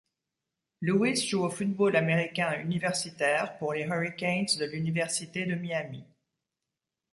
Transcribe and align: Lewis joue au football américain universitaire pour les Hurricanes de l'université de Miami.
Lewis 0.81 1.23
joue 1.23 1.43
au 1.45 1.49
football 1.51 1.95
américain 1.95 2.59
universitaire 2.59 3.55
pour 3.59 3.73
les 3.73 3.83
Hurricanes 3.83 4.47
de 4.57 4.65
l'université 4.65 5.45
de 5.45 5.53
Miami. 5.53 6.03